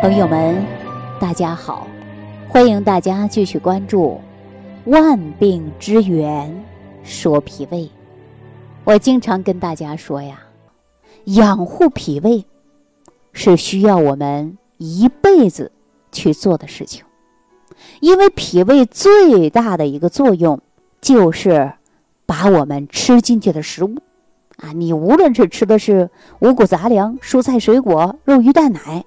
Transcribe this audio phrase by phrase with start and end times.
[0.00, 0.64] 朋友们，
[1.18, 1.84] 大家好，
[2.48, 4.20] 欢迎大家继续关注
[4.90, 6.64] 《万病之源
[7.02, 7.78] 说脾胃》。
[8.84, 10.38] 我经常跟大家说呀，
[11.24, 12.46] 养护脾胃
[13.32, 15.72] 是需要我们一辈子
[16.12, 17.04] 去做的事情，
[17.98, 20.60] 因为脾胃最大的一个作用
[21.00, 21.72] 就是
[22.24, 23.96] 把我们吃进去的食物
[24.58, 26.08] 啊，你无论是吃的是
[26.38, 29.04] 五谷杂粮、蔬菜水果、肉鱼蛋奶。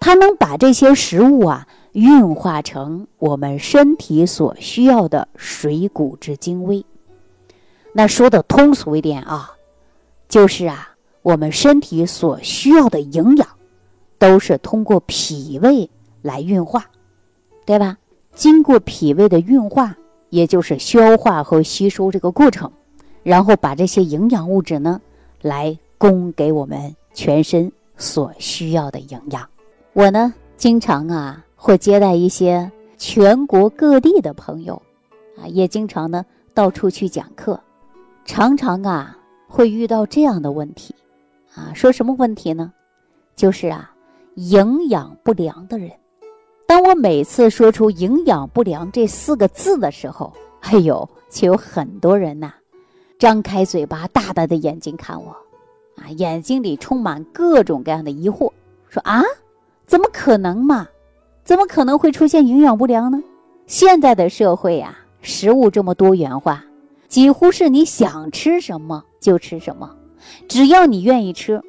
[0.00, 6.84] 它能把这些食物啊运化成我们身体所需要的水谷之精微。
[7.92, 9.52] 那说的通俗一点啊，
[10.28, 10.88] 就是啊，
[11.22, 13.46] 我们身体所需要的营养，
[14.18, 15.90] 都是通过脾胃
[16.22, 16.86] 来运化，
[17.66, 17.98] 对吧？
[18.34, 19.94] 经过脾胃的运化，
[20.30, 22.72] 也就是消化和吸收这个过程，
[23.22, 24.98] 然后把这些营养物质呢，
[25.42, 29.46] 来供给我们全身所需要的营养。
[29.94, 34.80] 我呢，经常啊会接待一些全国各地的朋友，
[35.36, 37.60] 啊，也经常呢到处去讲课，
[38.24, 39.14] 常常啊
[39.46, 40.94] 会遇到这样的问题，
[41.54, 42.72] 啊，说什么问题呢？
[43.36, 43.94] 就是啊，
[44.36, 45.90] 营养不良的人。
[46.66, 52.50] 当我每次说出“营养不良”这四个字的时候，哎呦，却有很多人呐，
[53.18, 55.36] 张开嘴巴，大大的眼睛看我，
[55.96, 58.50] 啊，眼睛里充满各种各样的疑惑，
[58.88, 59.22] 说啊。
[59.86, 60.88] 怎么可能嘛？
[61.44, 63.22] 怎么可能会出现营养不良呢？
[63.66, 66.64] 现在的社会呀，食物这么多元化，
[67.08, 69.96] 几乎是你想吃什么就吃什么，
[70.48, 71.60] 只要你愿意吃，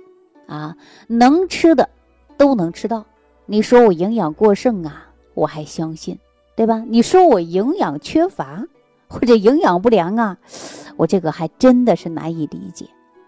[0.47, 0.75] 啊，
[1.07, 1.89] 能吃的
[2.37, 3.03] 都能吃到。
[3.45, 6.17] 你说我营养过剩啊，我还相信，
[6.55, 6.83] 对吧？
[6.87, 8.63] 你说我营养缺乏
[9.07, 10.37] 或者营养不良啊，
[10.97, 12.85] 我这个还真的是难以理解。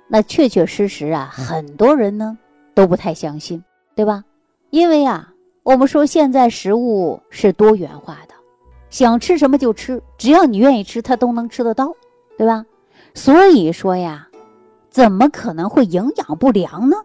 [0.07, 2.37] 那确确实实啊，很多人呢
[2.73, 3.63] 都不太相信，
[3.95, 4.23] 对吧？
[4.75, 8.33] 因为啊，我们说现在食物是多元化的，
[8.89, 11.93] 想吃什么就吃，只要你愿意吃，它都能吃得到，
[12.37, 12.65] 对吧？
[13.13, 14.27] 所以说呀，
[14.89, 16.97] 怎么可能会营养不良呢？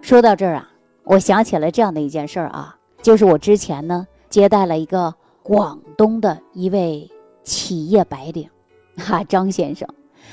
[0.00, 0.68] 说到这儿啊，
[1.04, 5.14] 我想起了这样的一件事儿啊，就是我之前呢接待了一个
[5.44, 7.08] 广东的一位
[7.44, 8.50] 企业白领，
[8.98, 9.88] 哈，张先生，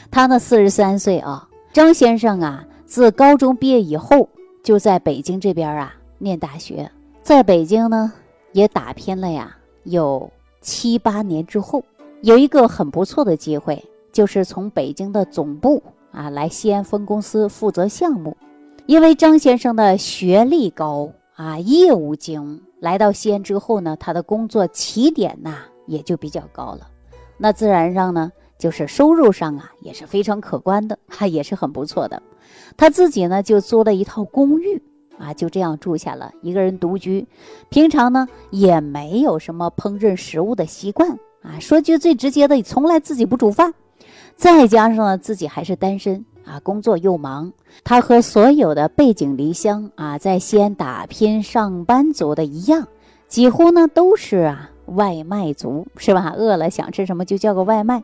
[0.10, 4.28] 他呢四十三岁啊，张先生啊，自高中毕业以后
[4.64, 5.94] 就在北京这边啊。
[6.24, 6.90] 念大学，
[7.22, 8.14] 在北京呢
[8.54, 11.84] 也打拼了呀，有七八年之后，
[12.22, 18.38] 有一个很不错的机会，就是从北京的总部啊来西安分公司负责项目。
[18.86, 25.58] 因为张先生的学历高啊，业务精，来到西安之后呢，他的工作起点呐
[25.88, 26.88] 也就比较高了，
[27.38, 32.22] 那自然上呢就是收入上啊也是非常可观的，哈也是很不错的。
[32.78, 34.82] 他自己呢就租了一套公寓。
[35.18, 37.28] 啊，就这样住下了，一个人独居，
[37.70, 41.10] 平常呢也没有什么烹饪食物的习惯
[41.42, 41.60] 啊。
[41.60, 43.74] 说句最直接的，从来自己不煮饭，
[44.36, 47.54] 再加上自己还是单身啊，工作又忙，
[47.84, 52.88] 他和所有的背井离乡啊，在西安打拼上班族的一样，
[53.28, 56.34] 几乎呢都是啊外卖族，是吧？
[56.36, 58.04] 饿了想吃什么就叫个外卖。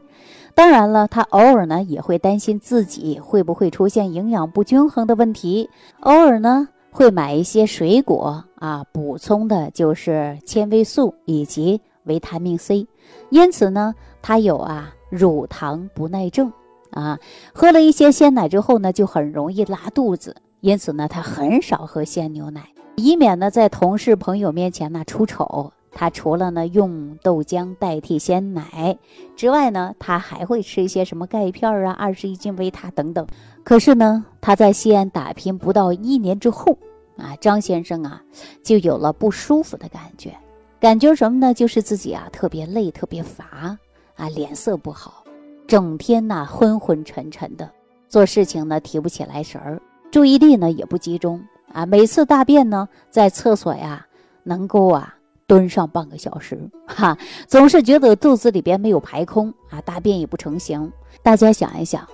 [0.56, 5.70] 当然了，他偶尔呢也会担心自己会不会出现营养不均衡的问题，
[6.02, 6.70] 偶尔呢。
[6.92, 12.88] 会买一些水果啊，补充的就是纤维素以及维他命 C，
[13.30, 16.52] 因此呢，他有啊乳糖不耐症
[16.92, 17.20] 啊，
[17.54, 25.72] 喝了一些鲜奶之后呢，就很容易拉肚子，因此呢，他很少喝鲜牛奶，以免呢在同事朋友面前呢出丑。
[26.00, 28.98] 他除了呢用豆浆代替鲜奶
[29.36, 33.28] 之外呢，他还会吃一些什么钙片啊、二十一斤维他等等。
[33.66, 36.78] 可是呢，他在西安打拼不到一年之后，
[37.18, 38.24] 啊，张先生啊
[38.64, 40.34] 就有了不舒服的感觉。
[40.80, 41.54] 感觉什么呢？
[41.54, 43.78] 就是自己啊特别累、特别乏
[44.16, 45.26] 啊，脸色不好，
[45.68, 47.70] 整天呐昏昏沉沉的，
[48.08, 51.44] 做事情呢提不起来神儿，注意力呢也不集中
[51.74, 51.86] 啊。
[51.86, 54.08] 每次大便呢，在厕所呀
[54.44, 55.14] 能够啊。
[55.50, 57.18] 蹲上半个小时，哈，
[57.48, 60.92] 总是觉得肚子里边没有排空啊，大便也不成形。
[61.24, 62.08] 大家想一想，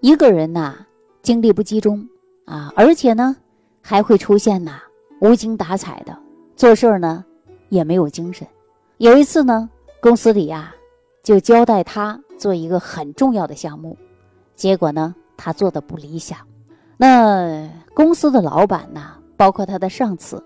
[0.00, 0.74] 一个人呐，
[1.20, 2.08] 精力不集中
[2.46, 3.36] 啊，而且呢，
[3.82, 4.80] 还会出现呐
[5.20, 6.18] 无精打采的，
[6.56, 7.22] 做事呢
[7.68, 8.48] 也没有精神。
[8.96, 9.68] 有一次呢，
[10.00, 10.74] 公司里呀
[11.22, 13.98] 就交代他做一个很重要的项目，
[14.56, 16.38] 结果呢他做的不理想，
[16.96, 20.42] 那公司的老板呢，包括他的上司。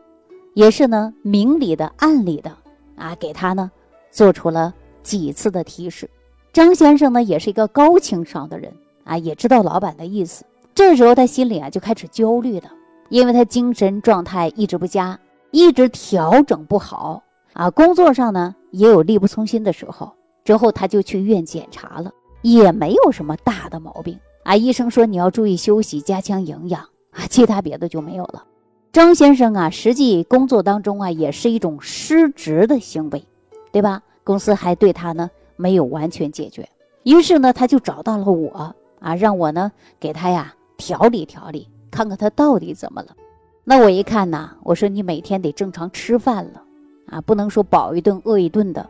[0.55, 2.55] 也是呢，明里的暗里的，
[2.97, 3.71] 啊，给他呢
[4.11, 6.09] 做出了几次的提示。
[6.53, 8.73] 张先生呢，也是一个高情商的人
[9.05, 10.45] 啊，也知道老板的意思。
[10.75, 12.71] 这时候他心里啊就开始焦虑了，
[13.09, 15.19] 因为他精神状态一直不佳，
[15.51, 17.23] 一直调整不好
[17.55, 20.13] 啊，工作上呢也有力不从心的时候。
[20.45, 22.13] 之后他就去医院检查了，
[22.43, 24.57] 也没有什么大的毛病啊。
[24.57, 26.83] 医生说你要注意休息，加强营养
[27.13, 28.45] 啊，其他别的就没有了。
[28.93, 33.25] 张先生啊，实际工作当中啊，也是一种失职的行为，
[33.73, 34.03] 对吧？
[34.23, 36.69] 公司还对他呢没有完全解决，
[37.03, 43.17] 于是呢，他就找到了我啊，让我呢给他呀调理调理，看看他到底怎么了。
[43.65, 46.63] 那我一看呢，我说你每天得正常吃饭了
[47.07, 48.87] 啊，不能说饱一顿饿一顿的。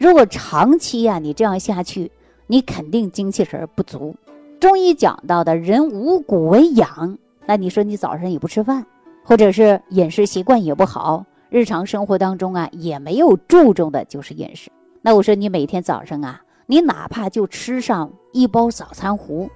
[0.00, 2.10] 如果长期呀你这样下去，
[2.48, 4.16] 你肯定精气神不足。
[4.58, 7.16] 中医讲到的人五谷为养，
[7.46, 8.84] 那你说你早上也不吃饭，
[9.24, 14.70] 或者是饮食习惯也不好，日常生活当中啊也没有注重的就是饮食。
[15.02, 19.48] 那我说你每天早上啊，你哪怕就吃上一包早餐糊，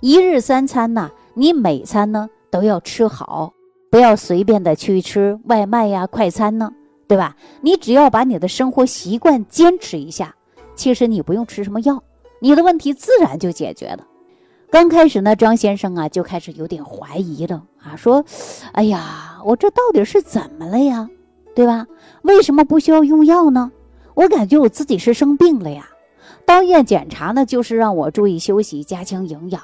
[0.00, 3.52] 一日三餐呢，你每餐呢都要吃好。
[3.88, 6.70] 不要随便的去吃外卖呀、快餐呢，
[7.06, 7.36] 对吧？
[7.62, 10.34] 你只要把你的生活习惯坚持一下，
[10.74, 12.02] 其实你不用吃什么药，
[12.40, 14.04] 你的问题自然就解决了。
[14.76, 18.22] 刚开始呢，张先生啊就开始有点怀疑了啊，说
[18.72, 21.08] ：“哎呀，我这到底是怎么了呀？
[21.54, 21.86] 对吧？
[22.20, 23.72] 为什么不需要用药呢？
[24.12, 25.88] 我感觉我自己是生病了呀。
[26.44, 29.62] 到医院检查呢，就是让我注意休息、加强营养，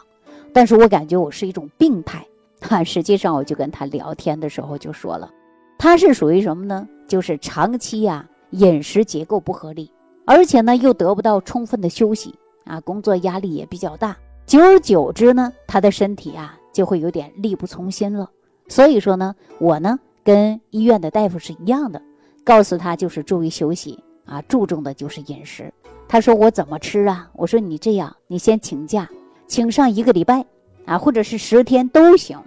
[0.51, 2.27] 但是我感觉我是一种病态。”
[2.67, 5.31] 哈，实际上我就跟他聊天的时候就说了，
[5.77, 6.89] 他是属于什么呢？
[7.07, 9.93] 就是长期呀饮食结构不合理，
[10.25, 14.17] 而且呢又得不到充分的休息啊，工作压力也比较大，
[14.53, 18.29] 久而久之呢，他的身体啊就会有点力不从心了。
[18.69, 22.03] 所以说呢，我呢跟医院的大夫是一样的，
[22.45, 25.73] 告诉他就是注意休息啊，注重的就是饮食。
[26.07, 27.31] 他说我怎么吃啊？
[27.33, 29.09] 我说你这样，你先请假，
[29.47, 30.45] 请上一个礼拜
[30.85, 32.39] 啊，或者是十天都行。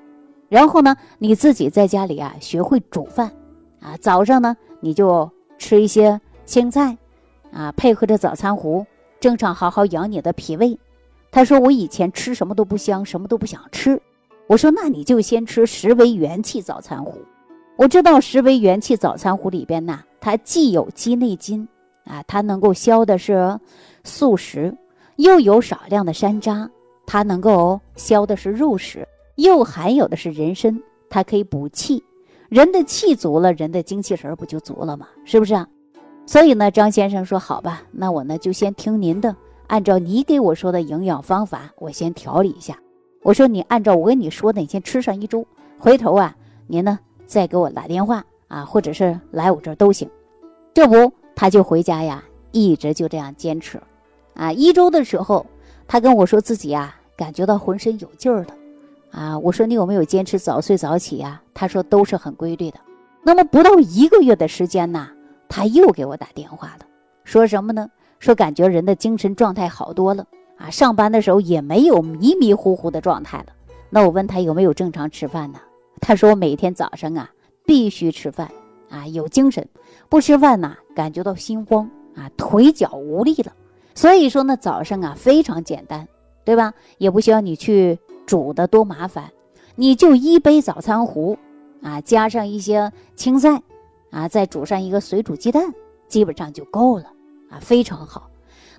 [0.47, 3.31] 然后呢，你自己在家里啊，学会煮饭，
[3.81, 6.95] 啊，早上呢你就吃一些青菜，
[7.51, 8.85] 啊，配合着早餐糊，
[9.19, 10.77] 正常好好养你的脾胃。
[11.35, 14.01] 他说我以前吃什么都不香，什么都不想吃。
[14.47, 17.17] 我说那你就先吃十味元气早餐糊。
[17.75, 21.67] 我知道十味元气早餐糊里边呢，它既有鸡内金，
[22.05, 23.59] 啊，它能够消的是
[24.05, 24.73] 素食，
[25.17, 26.69] 又有少量的山楂，
[27.05, 29.05] 它能够消的是肉食。
[29.35, 32.01] 又含有的是人参，它可以补气，
[32.47, 35.05] 人的气足了，人的精气神不就足了吗？
[35.25, 35.67] 是不是啊？
[36.25, 39.35] 所以呢，张先生说好吧，那我呢就先听您的，
[39.67, 42.77] 按照你给我说的营养方法，我先调理一下。
[43.21, 45.45] 我说你按照我跟你说的，你先吃上一周，
[45.79, 46.35] 回头啊，
[46.67, 50.09] 您呢再给我打电话啊，或者是来我这儿都行。
[50.73, 53.81] 这不，他就回家呀，一直就这样坚持，
[54.35, 55.45] 啊，一周的时候，
[55.87, 58.47] 他跟我说自己啊，感觉到浑身有劲儿了。
[59.11, 61.41] 啊，我说你有没有坚持早睡早起呀？
[61.53, 62.77] 他说都是很规律的。
[63.23, 65.09] 那么不到一个月的时间呢，
[65.49, 66.85] 他又给我打电话了，
[67.23, 67.89] 说什么呢？
[68.19, 70.25] 说感觉人的精神状态好多了
[70.57, 73.47] 啊，上班的时候也没有迷迷糊糊的状态了。
[73.89, 75.59] 那我问他有没有正常吃饭呢？
[76.01, 77.29] 他说每天早上啊
[77.65, 78.51] 必须吃饭
[78.89, 79.67] 啊，有精神，
[80.09, 83.53] 不吃饭呢感觉到心慌啊，腿脚无力了。
[83.93, 86.07] 所以说呢，早上啊非常简单，
[86.43, 86.73] 对吧？
[86.97, 87.99] 也不需要你去。
[88.27, 89.31] 煮的多麻烦，
[89.75, 91.37] 你就一杯早餐糊，
[91.83, 93.61] 啊，加上一些青菜，
[94.09, 95.71] 啊，再煮上一个水煮鸡蛋，
[96.07, 97.05] 基本上就够了，
[97.49, 98.29] 啊，非常好。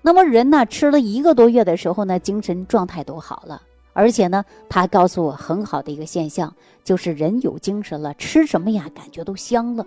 [0.02, 3.61] 那么人呢，吃了一个多月的时候呢，精神状态都好了，
[3.92, 6.54] 而且呢，他告诉我很好的一个现象，
[6.85, 9.85] 就是人有精神了，吃什么呀，感觉都香了，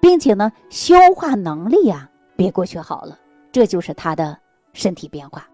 [0.00, 3.18] 并且呢，消化能力呀比过去好了，
[3.50, 4.36] 这就是他的
[4.72, 5.46] 身体变化。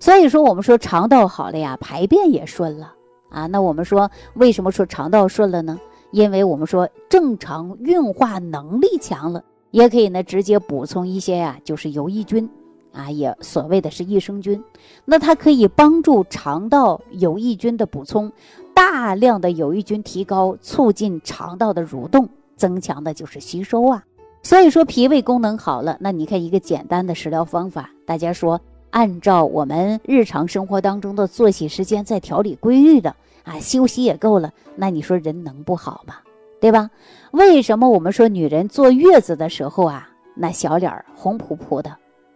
[0.00, 2.92] 所以说，我们说肠道好了呀，排便也顺了。
[3.30, 5.80] 啊，那我们说为什么说肠道顺了呢？
[6.10, 12.48] 因为我们说正常运化能力强了，也可以呢直接补充一些呀，就是有益菌，
[12.92, 14.62] 啊，也所谓的是益生菌，
[15.04, 18.30] 那它可以帮助肠道有益菌的补充，
[18.72, 24.04] 大量的有益菌提高，促进肠道的蠕动，增强的就是吸收啊。
[24.44, 28.60] 所以说脾胃功能好了，那你看一个简单的食疗方法，大家说。
[28.92, 36.16] 按照我们日常生活当中的作息时间在调理规律的啊，休息也够了，那你说人能不好吗？
[36.62, 36.88] 对吧？
[37.32, 41.90] 为什么我们说女人坐月子的时候啊，那小脸红扑扑的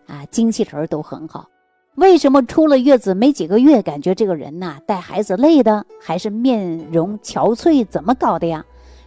[0.08, 1.48] 啊，精气神都很好？
[1.94, 7.86] 为什么出了月子没几个月，感觉这个人呐带孩子累的，还是面容憔悴？
[7.86, 8.64] 怎么搞的呀？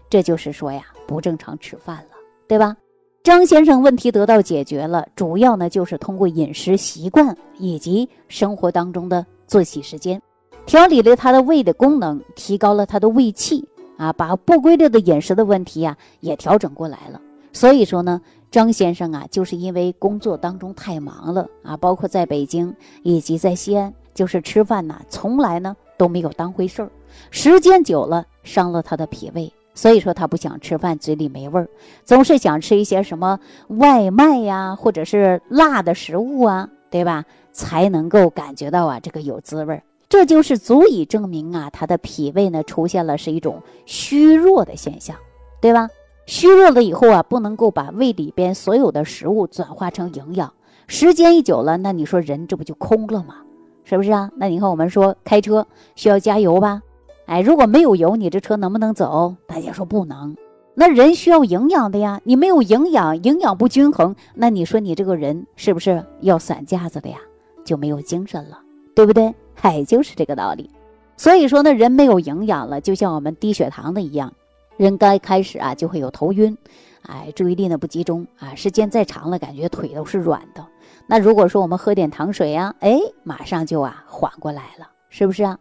[0.10, 2.12] 这就是说呀，不正常吃饭了，
[2.48, 2.78] 对吧？
[3.22, 10.22] 张先生问题得到解决了，主要呢就是通过饮食习惯以及生活当中的作息时间，
[10.66, 13.68] 调理了他的胃的功能，提高了他的胃气
[14.00, 17.20] 啊，把不规律的饮食的问题呀也调整过来了。
[17.52, 26.90] 所以说呢，张先生啊，就是因为工作当中太忙了啊，包括在北京以及在西安，就是吃饭呐，从来呢都没有当回事儿，
[27.30, 31.68] 时间久了伤了他的脾胃，所以说他不想吃饭，嘴里没味儿，
[32.06, 33.38] 总是想吃一些什么
[33.68, 37.26] 外卖呀，或者是辣的食物啊，对吧？
[37.52, 45.16] 才能够感觉到啊这个有滋味儿，这就是足以证明啊他的脾胃呢出现了是一种虚弱的现象，
[45.62, 45.88] 对吧？
[46.26, 50.52] 虚弱了以后啊，不能够把胃里边所有的食物转化成营养，
[50.88, 53.36] 时间一久了，那你说人这不就空了吗？
[53.84, 54.32] 是不是啊？
[54.36, 56.82] 那你看我们说开车需要加油吧？
[57.28, 59.36] 哎，如果没有油，你这车能不能走？
[59.46, 60.36] 大家说不能。
[60.74, 67.18] 那人需要营养的呀，你没有营养，营养不均衡，那你说你这个人是不是要散架子的呀？
[67.64, 68.60] 就没有精神了，
[68.96, 69.34] 对不对？
[69.62, 70.70] 哎，就是这个道理。
[71.18, 74.34] 所以说呢，人没有营养了，就像我们低血糖的一样。
[74.78, 76.58] 人刚开始啊，就会有头晕，
[77.02, 80.66] 哎，注意力呢不集中啊，时间再长了，感觉腿都是软的。
[81.06, 85.60] 那如果说我们喝点糖水呀，哎，马上就啊缓过来了，是不是啊？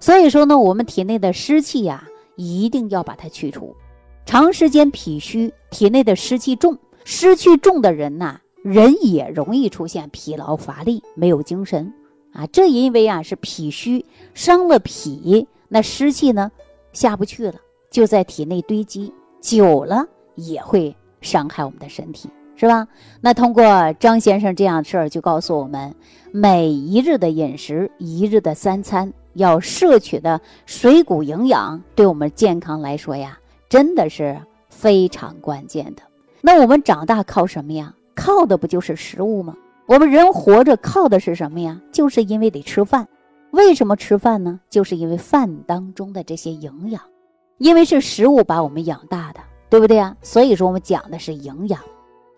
[0.00, 3.76] 所以说呢，我们体内的湿气呀，一定要把它去除。
[4.24, 11.92] 长时间脾虚，体内的湿气重，湿气重的人呐，人也容易出现疲劳乏力、没有精神
[12.36, 12.46] 啊。
[12.52, 16.52] 这因为啊是脾虚伤了脾，那湿气呢
[16.92, 17.54] 下不去了。
[17.90, 22.86] 就在体内堆积久了，也会伤害我们的身体，是吧？
[23.20, 25.94] 那通过张先生这样的事儿，就告诉我们，
[26.30, 33.38] 每一日的饮食，一日的三餐要摄取的水谷营养，对我们健康来说呀，
[33.68, 34.38] 真的是
[34.68, 36.02] 非常关键的。
[36.42, 37.94] 那我们长大靠什么呀？
[38.14, 39.56] 靠的不就是食物吗？
[39.86, 41.80] 我们人活着靠的是什么呀？
[41.92, 43.06] 就是因为得吃饭。
[43.52, 44.58] 为什么吃饭呢？
[44.68, 47.00] 就是因为饭当中的这些营养。
[47.58, 49.38] 因为是食物把我们养大的，
[49.70, 50.16] 对不对啊？
[50.22, 51.80] 所以说我们讲的是营养，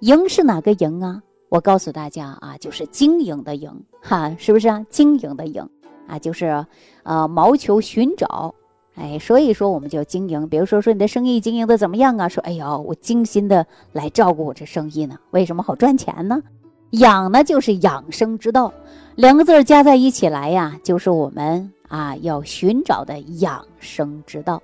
[0.00, 1.23] 营是哪个营啊？
[1.49, 4.85] 我告诉大家啊，就是经营的营，哈，是不是啊？
[4.90, 5.67] 经营的营
[6.07, 6.67] 啊，就是
[7.02, 8.55] 呃，谋求寻找，
[8.95, 10.47] 哎，所以说我们叫经营。
[10.50, 12.28] 比如说说你的生意经营的怎么样啊？
[12.28, 16.43] 说哎呦，我精心的来照顾我这生意呢，为什么好赚钱呢？
[16.90, 18.73] 养呢就是养生之道，
[19.14, 24.62] 两个字加在一起来呀，就是我们啊要寻找的养生之道。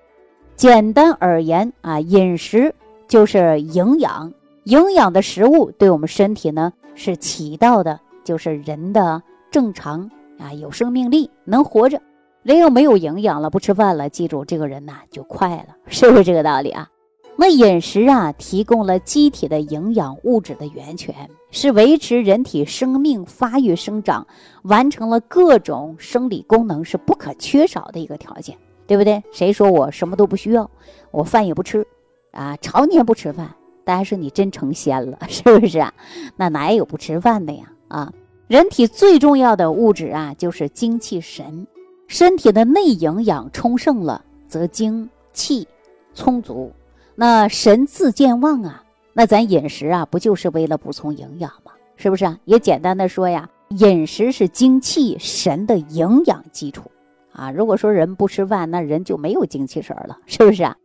[0.57, 2.75] 简单而言啊，饮食
[3.09, 4.33] 就是营养，
[4.65, 12.01] 营养的食物对我们身体呢是起到的，就是人的正常啊有生命力，能活着。
[12.43, 16.89] 人要没有营养了，不吃饭了，记住这个人呐就快了，是不是这个道理啊？
[17.37, 21.15] 那饮食啊，提供了机体的营养物质的源泉，
[21.51, 24.27] 是维持人体生命发育生长，
[24.63, 28.57] 完成了各种生理功能是不可缺少的一个条件。
[28.87, 29.23] 对不对？
[29.33, 30.71] 谁说我什么都不需要？
[31.11, 31.87] 我饭也不吃，
[32.33, 33.51] 啊，常年不吃饭。
[33.83, 35.91] 大家说你真成仙了， 是不是啊？
[36.37, 37.73] 那哪有不吃饭的呀？
[37.89, 38.13] 啊，
[38.47, 41.67] 人体最重要的物质啊，就是精气神。
[42.09, 45.67] 身体的内营养充盛了，则精气
[46.15, 46.71] 充足，
[47.15, 48.83] 那神自健忘啊。
[49.13, 51.71] 那咱饮食啊，不就是为了补充营养吗？
[51.97, 52.37] 是不是啊？
[52.45, 56.91] 也简单的说呀，饮食是精气神的营养基础。
[57.33, 60.77] 啊，如果说人不吃饭，那人就没有精气神了，是不是啊？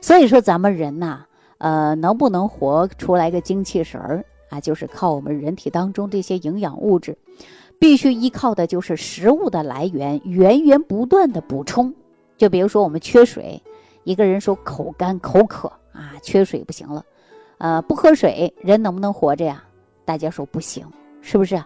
[0.00, 1.24] 所以说咱们人呐，
[1.58, 7.16] 呃，能不能活出来个精气神儿啊，就是靠我们人体当中这些营养物质，
[7.78, 11.92] 必须依靠的就是食物的来源，源源不断的补充。
[12.36, 13.62] 就比如说我们缺水，
[14.04, 17.04] 一个人说口干口渴啊，缺水不行了，
[17.58, 19.62] 呃，不喝水，人能不能活着呀？
[20.04, 20.86] 大家说不行，
[21.20, 21.62] 是不是？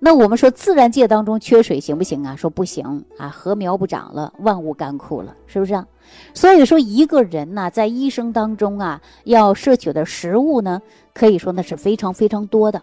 [0.00, 2.36] 那我们说自然界当中缺水行不行啊？
[2.36, 5.86] 说不行啊，禾苗不长了，万物干枯了，是不是啊？
[6.32, 10.80] 所以说一个人呢，在一生当中啊，要摄取的食物呢，
[11.12, 12.80] 可以说那是非常非常多的，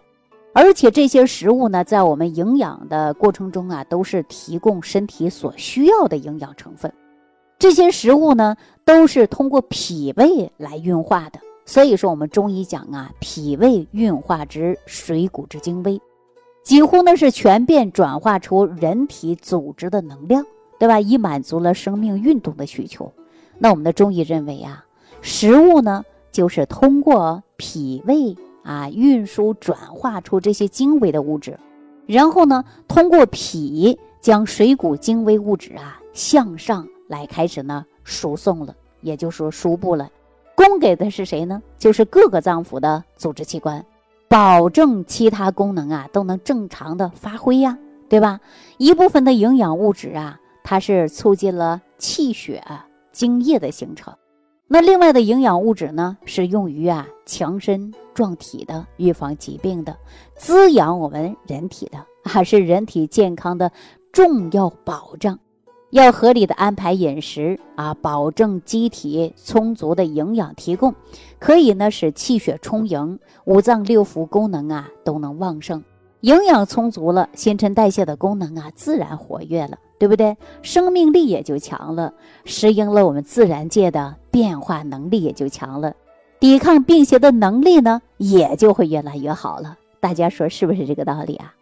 [0.53, 6.91] 而且这些食物呢，在我们营养的过程中啊，都是提供身体所需要的营养成分。
[7.57, 11.39] 这些食物呢，都是通过脾胃来运化的。
[11.65, 15.99] 所以说我们中医讲啊，脾胃运化之水谷之精微。
[16.63, 20.45] 几乎呢是全变转化出人体组织的能量，
[20.79, 20.99] 对吧？
[20.99, 23.11] 以满足了生命运动的需求。
[23.57, 24.85] 那我们的中医认为啊，
[25.21, 31.57] 食物呢就是通过脾胃啊运输转化出这些精微的物质，
[32.05, 40.09] 然后呢通过脾将水谷精微物质啊向上来开始呢输送了，也就是说输布了，
[40.55, 41.61] 供给的是谁呢？
[41.77, 43.85] 就是各个脏腑的组织器官。
[44.27, 47.77] 保证其他功能啊都能正常的发挥呀，
[48.09, 48.39] 对吧？
[48.77, 52.63] 一部分的营养物质啊，它是促进了气血、
[53.11, 54.13] 精液的形成；
[54.67, 59.95] 那另外的营养物质呢，是用于啊强身壮体的，预防疾病的，
[60.35, 63.71] 滋养我们人体的，还是人体健康的
[64.11, 65.39] 重要保障。
[66.03, 70.93] 要合理的安排饮食啊，保证机体充足的营养提供，
[71.39, 75.81] 可以呢使气血充盈，五脏六腑功能啊都能旺盛。
[76.19, 80.35] 营养充足了，新陈代谢的功能啊自然活跃了，对不对？
[80.61, 85.93] 生命力也就强了，适应了我们自然界的变化能力也就强了，
[86.41, 89.77] 抵抗病邪的能力呢也就会越来越好了。
[90.01, 91.53] 大家说是不是这个道理啊？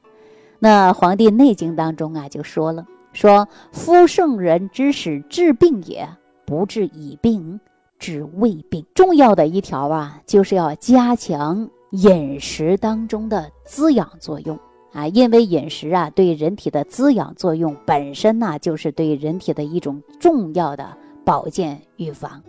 [0.58, 2.88] 那《黄帝内经》当中啊就说了。
[3.14, 6.06] 说夫圣人之使治病也，
[6.46, 7.60] 不治已病，
[8.00, 8.84] 治未病。
[8.94, 14.60] 重要的一条啊，就是要加强饮食当中的滋养作用
[14.92, 22.42] 啊，因为饮食啊，对人体的滋养作用本身呢，就是对人体的一种重要的保健预防。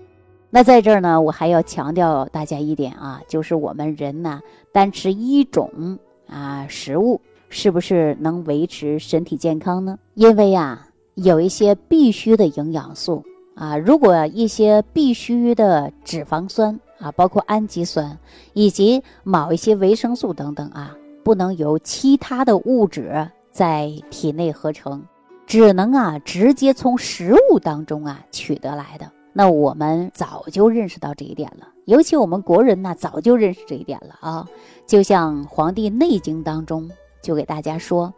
[0.48, 4.40] 那在这儿呢，我还要强调大家一点啊，就是我们人呢，
[4.72, 7.20] 单吃一种啊食物。
[7.48, 9.98] 是不是能维持身体健康呢？
[10.14, 13.24] 因为呀，有一些必需的营养素
[13.54, 18.18] 啊，如果一些必需的脂肪酸啊，包括氨基酸
[18.52, 25.00] 以及某一些维生素等等啊，不能由其他的物质在体内合成，
[25.46, 29.08] 只能啊直接从食物当中啊取得来的。
[29.32, 34.48] 那我们早就认识到这一点了，尤其我们国人呢，早就认识这一点了啊。
[34.86, 36.90] 就像《黄帝内经》当中。
[37.24, 38.12] 就给大家说，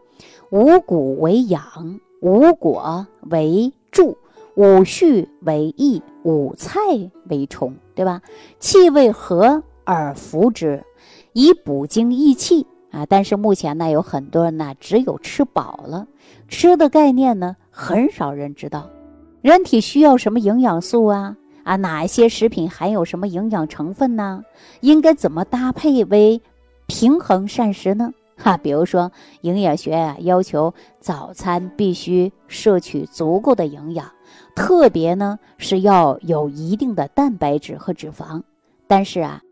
[0.50, 4.18] 五谷为养，五果为助，
[4.56, 6.80] 五畜为益，五菜
[7.30, 8.20] 为充，对吧？
[8.58, 10.84] 气味和而服之，
[11.32, 13.06] 以补精益气啊！
[13.06, 16.08] 但是目前呢，有很多人呢，只有吃饱了，
[16.48, 18.90] 吃的概念呢，很少人知道，
[19.40, 21.36] 人体需要什么营养素啊？
[21.62, 24.42] 啊，哪些食品含有什么营养成分呢？
[24.80, 26.40] 应该怎么搭配为
[26.86, 28.12] 平衡膳食呢？
[28.36, 34.12] 哈，比如说营养学啊，要求早餐必须摄取足够的营养，
[34.54, 38.42] 特别呢是要有一定的蛋白质和脂肪。
[38.86, 39.42] 但是啊，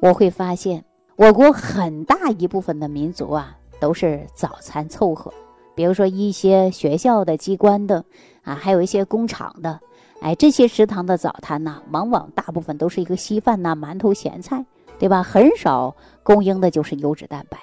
[0.00, 0.84] 我会发现
[1.16, 5.32] 我国很大一部分的民族啊，都是早餐凑合。
[5.74, 8.04] 比如说一些学校的、机关的
[8.42, 9.80] 啊，还有一些工厂的，
[10.20, 14.66] 哎，这些食堂的早餐呢，往往大部分都是一个稀饭呐、馒头、咸菜，
[14.98, 15.22] 对吧？
[15.22, 17.58] 很少供应的就是优质蛋白。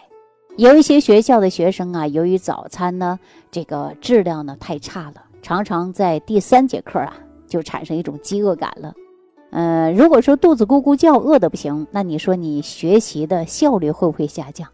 [0.57, 3.17] 有一些学校的学生啊，由于早餐呢
[3.49, 7.15] 这个质量呢太差了，常常在第三节课啊
[7.47, 8.93] 就产生一种饥饿感了。
[9.51, 14.67] 呃，如果说肚子咕咕叫，饿的不行，那你说你学习的效率会不会下降？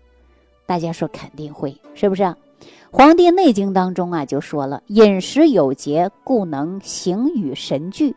[0.66, 2.36] 大家说肯定会，是不是啊？
[2.92, 8.16] 《黄帝内经》当中啊就说了：“饮食有节，故能形与神俱，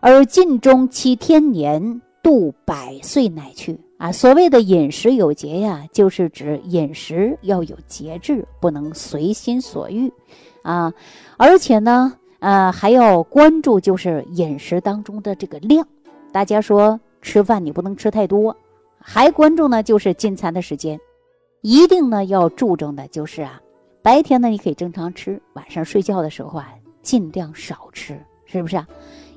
[0.00, 10.12] 而尽终其天年，度百岁乃去。”啊，所谓的饮食有节呀，就是指饮食要有节制，不能随心所欲，
[10.60, 10.92] 啊，
[11.38, 15.88] 而且呢，呃，还要关注就是饮食当中的这个量。
[16.32, 18.54] 大家说吃饭你不能吃太多，
[18.98, 21.00] 还关注呢就是进餐的时间，
[21.62, 23.58] 一定呢要注重的就是啊，
[24.02, 28.86] 白天呢你可以正常吃，晚上睡觉的时候啊尽量少吃，是不是啊？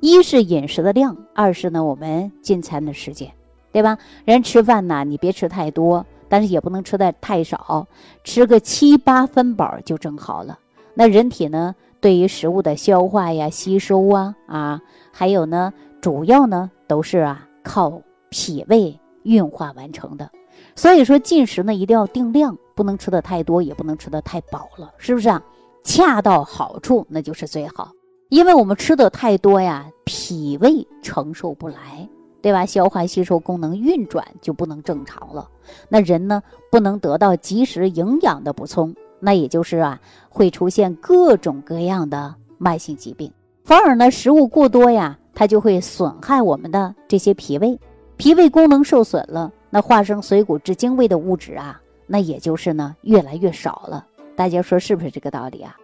[0.02, 3.32] 一是饮食的量，二是呢我们进餐的时间。
[3.72, 3.98] 对吧？
[4.26, 7.88] 人吃饭呢，你别吃太多，但是也不能吃的太少，
[8.24, 10.58] 吃个七八分饱就正好了。
[10.94, 20.30] 那人体呢，对于食物的消化呀、吸收啊，啊，还有呢，主要呢都是啊靠脾胃运化完成的。
[20.76, 25.42] 所以说进食呢一定要定量，不能吃的太多，也不能吃的太饱了，是不是啊？
[25.84, 27.92] 恰到好处那就是最好。
[28.30, 32.10] 因为我们吃的太多呀，脾胃承受不来。
[32.42, 32.66] 对吧？
[32.66, 35.50] 消化吸收功能运转就不能正常了，
[35.90, 43.32] 那人呢不能得到及时营养的补充，那也就是啊会出现各种各样的慢性疾病。
[43.64, 47.78] 反而呢食物过多呀，它就会损害我们的这些脾胃，
[48.16, 54.06] 脾胃功能受损了，那化生水谷之精微的物质啊，那也就是呢越来越少了。
[54.36, 55.76] 大家说是不是这个道理啊？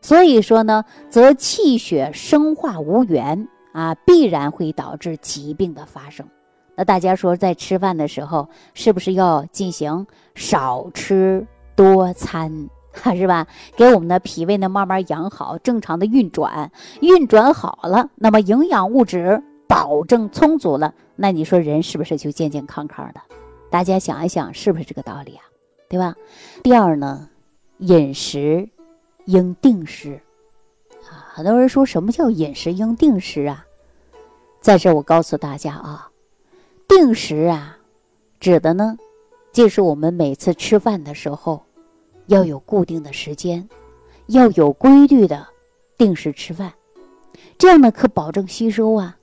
[0.00, 3.46] 所以说呢，则气血生化无源。
[3.72, 6.26] 啊，必然会导致疾病的发生。
[6.76, 12.50] 那大家说，在吃饭的时候，是不是要进行少吃多餐，
[12.92, 13.46] 哈 是吧？
[13.76, 23.20] 给我们的脾胃呢慢慢养好，正常的运转，运转好了，那么营养物质保证充足了，那你说人是不是就健健康康的？
[23.70, 25.42] 大家想一想，是不是这个道理啊？
[25.88, 26.14] 对吧？
[26.62, 27.28] 第二呢，
[27.78, 28.68] 饮食
[29.26, 30.20] 应定时。
[31.32, 33.64] 很多人说什么叫饮食应定时啊？
[34.60, 36.10] 在这我告诉大家啊，
[36.88, 37.78] 定时啊，
[38.40, 38.98] 指的呢，
[39.52, 41.62] 就是我们每次吃饭的时候，
[42.26, 43.68] 要有固定的时间，
[44.26, 45.46] 要有规律的
[45.96, 46.72] 定时吃饭，
[47.56, 49.16] 这样呢可保证吸收啊，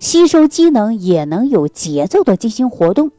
[0.00, 3.12] 吸收机能也能有节奏的进行活动，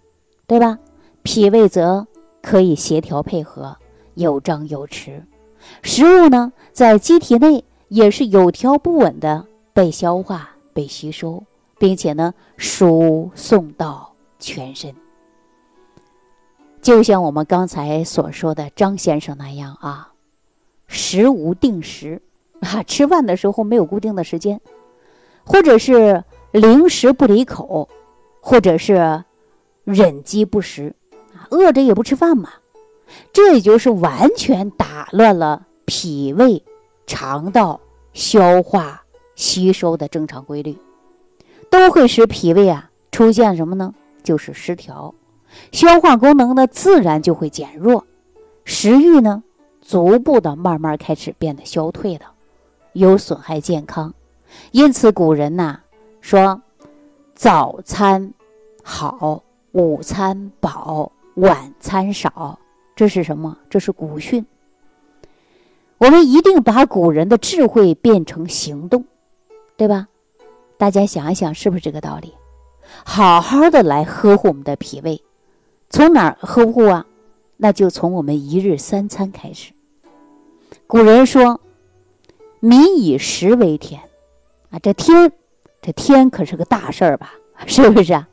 [0.45, 0.77] 对吧？
[1.23, 2.05] 脾胃则
[2.41, 3.77] 可以协调配合，
[4.15, 5.23] 有张有弛。
[5.81, 11.43] 食物呢，在机体内也是有条不紊的被消化、被吸收，
[11.77, 14.91] 并且呢，输送到全身。
[16.81, 20.11] 就像我们刚才所说的张先生那样啊，
[20.87, 22.19] 食无定时
[22.61, 24.59] 啊，吃饭的时候没有固定的时间，
[25.43, 27.87] 或者是零食不离口，
[28.41, 29.23] 或者是
[29.83, 30.95] 忍饥不食
[31.35, 32.49] 啊，饿着也不吃饭嘛。
[33.31, 36.63] 这也就是完全打乱了脾胃、
[37.05, 37.79] 肠道
[38.13, 39.03] 消化
[39.35, 40.77] 吸收的正常规律，
[41.69, 43.93] 都会使脾胃啊出现什么呢？
[44.23, 45.13] 就是失调，
[45.71, 48.05] 消化功能呢自然就会减弱，
[48.63, 49.43] 食欲呢
[49.81, 52.31] 逐步的慢慢开始变得消退了，
[52.93, 54.13] 有损害健康。
[54.71, 55.79] 因此古人呐
[56.21, 56.61] 说：
[57.35, 58.33] 早餐
[58.83, 62.57] 好，午餐饱，晚餐少。
[62.95, 63.57] 这是什么？
[63.69, 64.45] 这是古训。
[66.03, 69.05] 我们一定把古人的智慧变成行动，
[69.77, 70.09] 对吧？
[70.77, 72.33] 大家想一想，是不是这个道理？
[73.05, 75.23] 好好的来呵护我们的脾胃，
[75.89, 77.05] 从哪儿呵护啊？
[77.55, 79.71] 那就从我们一日三餐开始。
[80.87, 81.61] 古人说
[82.59, 84.01] ：“民以食为天。”
[84.71, 85.31] 啊，这天，
[85.81, 87.31] 这天可是个大事儿吧？
[87.65, 88.27] 是不是啊？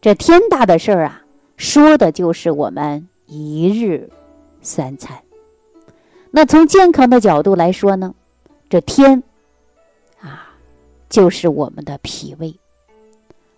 [0.00, 1.22] 这天大的事儿啊，
[1.56, 3.08] 说的就是我们。
[3.26, 4.08] 一日
[4.62, 5.18] 三餐，
[6.30, 8.14] 那从健康的角度来说呢，
[8.68, 9.22] 这天
[10.20, 10.52] 啊，
[11.08, 12.54] 就是我们的脾胃。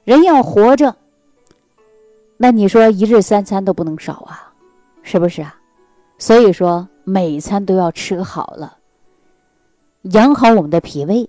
[0.04, 0.96] 人要活着，
[2.36, 4.52] 那你说一日三餐都不能少啊，
[5.02, 5.56] 是不是啊？
[6.18, 8.78] 所以说每餐都要吃好了，
[10.02, 11.28] 养好我们的脾胃，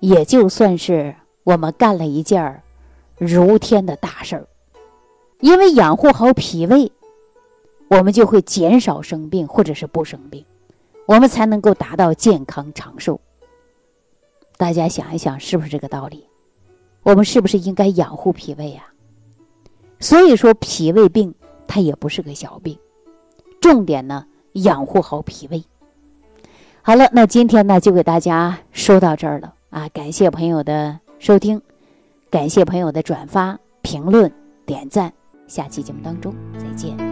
[0.00, 2.62] 也就算是我们干了一件
[3.16, 4.46] 如天的大事儿。
[5.40, 6.92] 因为养护好脾胃。
[7.92, 10.42] 我们就会减少生病，或者是不生病，
[11.04, 13.20] 我们才能够达到健康长寿。
[14.56, 16.26] 大家想一想，是不是这个道理？
[17.02, 18.86] 我们是不是应该养护脾胃呀？
[20.00, 21.34] 所以说，脾胃病
[21.66, 22.78] 它也不是个小病，
[23.60, 25.62] 重点呢，养护好脾胃。
[26.80, 29.86] 好了，那今天呢，就给大家说到这儿了啊！
[29.90, 31.60] 感谢朋友的收听，
[32.30, 34.32] 感谢朋友的转发、评论、
[34.64, 35.12] 点赞。
[35.46, 37.11] 下期节目当中再见。